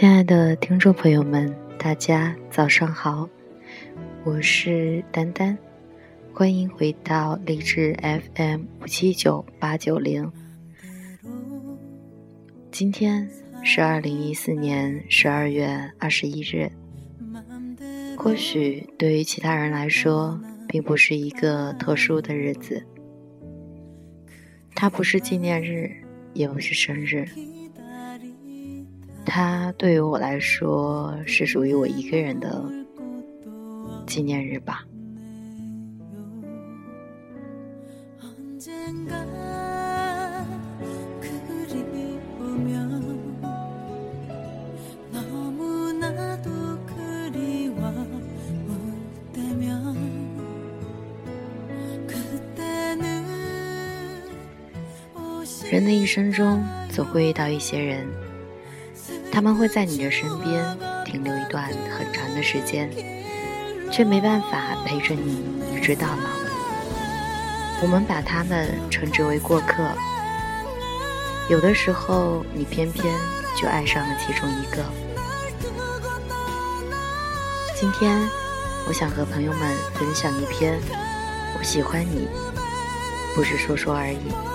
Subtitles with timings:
[0.00, 3.28] 亲爱的听众朋友们，大家早上好，
[4.24, 5.58] 我是丹丹，
[6.32, 7.94] 欢迎回到励志
[8.34, 10.32] FM 五七九八九零。
[12.70, 13.28] 今天
[13.62, 15.68] 是二零一四年十二月
[15.98, 16.72] 二十一日，
[18.16, 22.82] 或许对于其他人来说，并不是一个特殊的日子，
[24.74, 25.92] 它不是纪念日，
[26.32, 27.28] 也不是生日。
[29.24, 32.64] 它对于我来说是属于我一个人的
[34.06, 34.84] 纪念日吧。
[55.70, 58.04] 人的一生中，总会遇到一些人。
[59.40, 60.62] 他们会在你的身边
[61.02, 61.64] 停留一段
[61.96, 62.90] 很长的时间，
[63.90, 65.42] 却没办法陪着你
[65.74, 66.28] 一直到老。
[67.80, 69.82] 我们把他们称之为过客。
[71.48, 73.16] 有的时候，你偏偏
[73.56, 74.84] 就爱上了其中一个。
[77.74, 78.20] 今天，
[78.86, 80.78] 我想和朋友们分享一篇
[81.58, 82.28] “我喜欢你”，
[83.34, 84.49] 不是说说而已。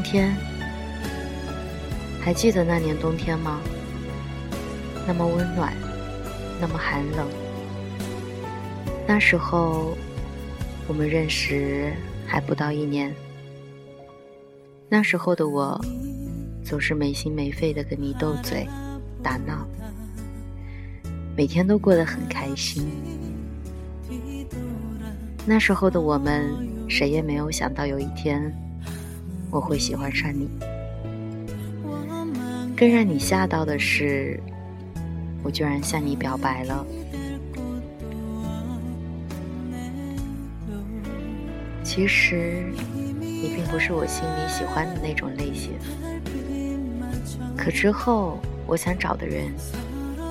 [0.00, 0.34] 冬天，
[2.22, 3.60] 还记得那年冬天吗？
[5.06, 5.74] 那么温暖，
[6.58, 7.28] 那么寒冷。
[9.06, 9.94] 那时候，
[10.88, 11.92] 我们认识
[12.26, 13.14] 还不到一年。
[14.88, 15.78] 那时候的我，
[16.64, 18.66] 总是没心没肺的跟你斗嘴、
[19.22, 19.68] 打闹，
[21.36, 22.88] 每天都过得很开心。
[25.44, 26.54] 那时候的我们，
[26.88, 28.50] 谁也没有想到有一天。
[29.50, 30.48] 我会喜欢上你，
[32.76, 34.40] 更让你吓到的是，
[35.42, 36.86] 我居然向你表白了。
[41.82, 42.72] 其实，
[43.18, 45.72] 你并不是我心里喜欢的那种类型，
[47.56, 49.52] 可之后我想找的人，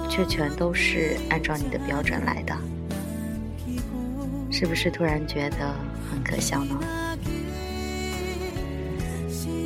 [0.09, 2.55] 却全都是按照你的标准来的，
[4.49, 5.75] 是不是突然觉得
[6.09, 6.79] 很可笑呢？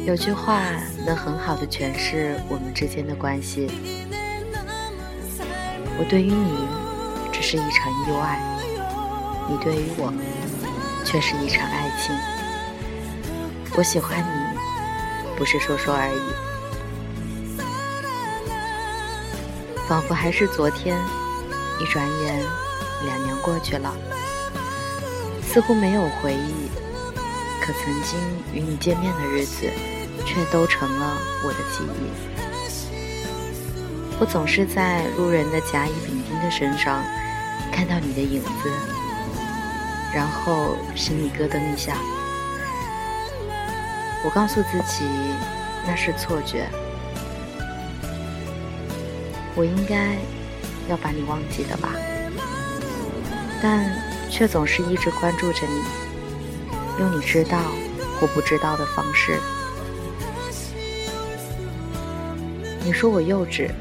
[0.05, 0.61] 有句话
[1.05, 3.71] 能很好的诠释我们之间的关系。
[5.97, 6.67] 我对于你
[7.31, 8.37] 只是一场意外，
[9.49, 10.13] 你对于我
[11.05, 12.13] 却是一场爱情。
[13.77, 14.59] 我喜欢你，
[15.37, 16.21] 不是说说而已。
[19.87, 20.97] 仿佛还是昨天，
[21.79, 22.43] 一转眼
[23.05, 23.95] 两年过去了，
[25.41, 26.69] 似乎没有回忆，
[27.63, 28.19] 可曾经
[28.53, 29.71] 与你见面的日子。
[30.25, 32.09] 却都成了我的记忆。
[34.19, 37.03] 我总是在路人的甲乙丙丁的身上
[37.71, 38.71] 看到你的影子，
[40.13, 41.97] 然后心里咯噔一下。
[44.23, 45.03] 我告诉自己
[45.85, 46.69] 那是错觉，
[49.55, 50.15] 我应该
[50.87, 51.89] 要把你忘记的吧，
[53.61, 53.91] 但
[54.29, 55.81] 却总是一直关注着你，
[56.99, 57.59] 用你知道
[58.19, 59.39] 或不知道的方式。
[62.85, 63.71] 你说我幼稚，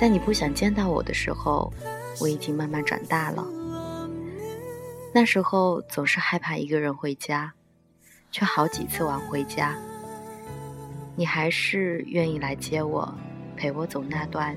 [0.00, 1.72] 在你不想见到我的时候，
[2.20, 3.46] 我已经慢慢长大了。
[5.12, 7.52] 那时候总是害怕一个人回家，
[8.32, 9.76] 却好几次晚回家，
[11.14, 13.14] 你还是愿意来接我，
[13.56, 14.56] 陪我走那段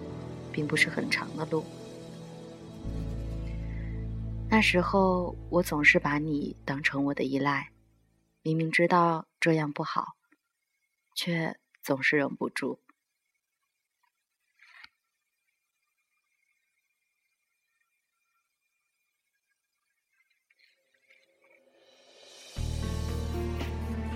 [0.52, 1.64] 并不是很长的路。
[4.50, 7.72] 那时候我总是把你当成我的依赖，
[8.41, 10.16] 明明知道这样不好，
[11.16, 11.58] 却。
[11.84, 12.78] 总是忍不住。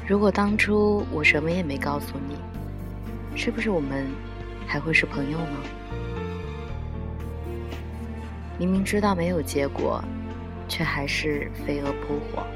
[0.05, 2.35] 如果当初我什么也没告诉你，
[3.37, 4.05] 是不是我们
[4.67, 5.63] 还会是朋友呢？
[8.59, 10.03] 明明知道没有结果，
[10.71, 12.47] 却还是飞蛾扑火。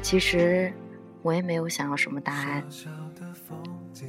[0.00, 0.72] 其实
[1.20, 2.64] 我也没有想要什么答案。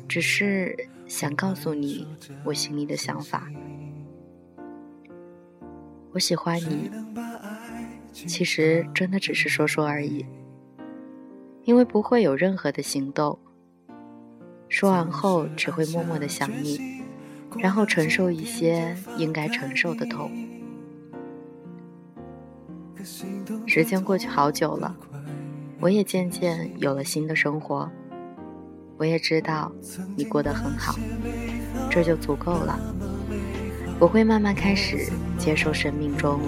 [0.08, 0.78] 只是
[1.08, 2.08] 想告诉你
[2.44, 3.50] 我心里的想法。
[6.12, 6.92] 我喜欢你，
[8.14, 10.24] 其实真的只是说说而已，
[11.64, 13.40] 因为不会有任何的行动。
[14.68, 17.02] 说完后只会默默的想你，
[17.58, 20.32] 然后承受一些应该承受的痛。
[23.80, 24.94] 时间过去好久了，
[25.80, 27.90] 我也渐渐有了新的生活。
[28.98, 29.72] 我也知道
[30.18, 31.00] 你过得很好，
[31.90, 32.78] 这就足够了。
[33.98, 36.42] 我会慢慢开始接受生命中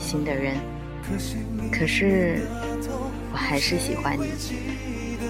[0.00, 0.56] 新的人，
[1.70, 2.40] 可是
[3.32, 4.24] 我还是喜欢你，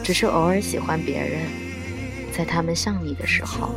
[0.03, 1.43] 只是偶尔喜欢别人，
[2.33, 3.75] 在他们像你的时候。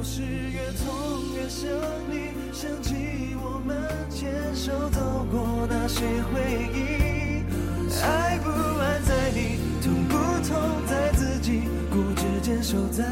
[8.01, 10.15] 爱不爱在你，痛不
[10.47, 10.57] 痛
[10.87, 13.03] 在自己，固执坚守在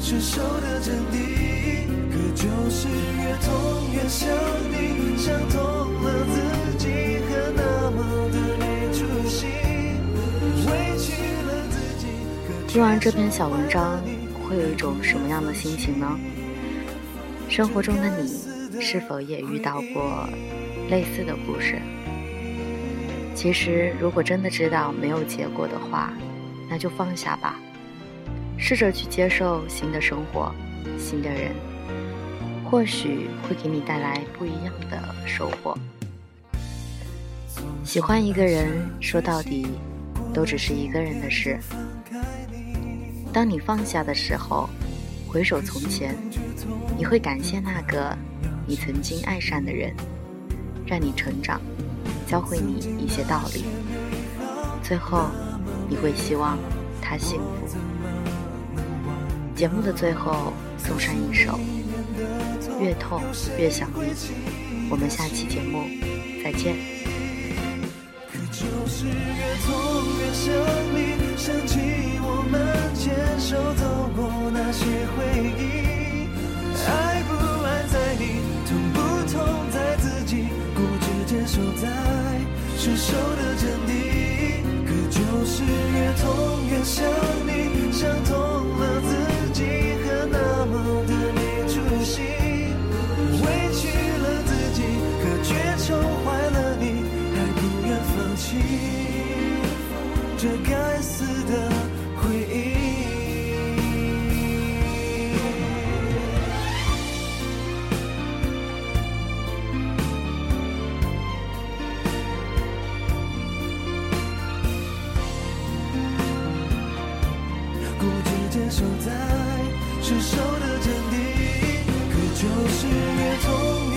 [0.00, 1.18] 失守的阵地。
[2.10, 4.28] 可就是越痛越想
[4.70, 5.58] 你，想通
[6.02, 6.88] 了自己，
[7.28, 9.46] 和那么的没出息，
[10.66, 11.12] 委屈
[11.46, 12.06] 了自己。
[12.66, 14.00] 听完这篇小文章，
[14.42, 16.18] 会有一种什么样的心情呢？
[17.48, 20.28] 生活中的你，是否也遇到过
[20.90, 21.80] 类似的故事？
[23.38, 26.12] 其实，如果真的知道没有结果的话，
[26.68, 27.54] 那就放下吧，
[28.58, 30.52] 试着去接受新的生活、
[30.98, 31.52] 新的人，
[32.64, 35.78] 或许会给你带来不一样的收获。
[37.84, 39.68] 喜欢一个人，说到底，
[40.34, 41.60] 都只是一个人的事。
[43.32, 44.68] 当你放下的时候，
[45.28, 46.12] 回首从前，
[46.96, 48.18] 你会感谢那个
[48.66, 49.94] 你曾经爱上的人，
[50.84, 51.60] 让你成长。
[52.28, 53.64] 教会你一些道理，
[54.82, 55.30] 最后
[55.88, 56.58] 你会希望
[57.00, 57.78] 他幸福。
[59.56, 61.58] 节目的最后送上一首
[62.78, 63.22] 《越痛
[63.58, 64.12] 越想你》，
[64.90, 65.84] 我们下期节目
[66.44, 66.76] 再见。
[86.88, 87.04] 想
[87.46, 88.32] 你，想通
[88.80, 89.10] 了自
[89.52, 90.72] 己，还那么
[91.06, 91.38] 的没
[91.68, 92.16] 出息，
[93.42, 93.44] 委
[93.74, 93.82] 屈
[94.22, 94.80] 了自己，
[95.20, 95.48] 可却
[95.84, 95.86] 宠
[96.24, 97.04] 坏了你，
[97.36, 98.46] 还不愿放弃。
[100.38, 101.52] 这该死的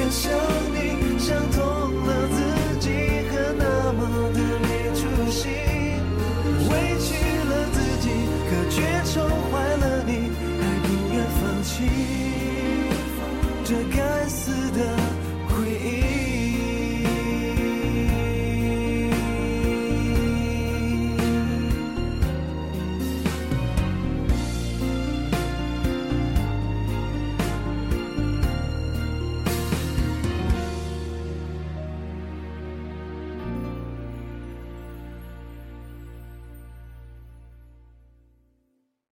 [0.10, 0.32] 想
[0.74, 1.01] 你。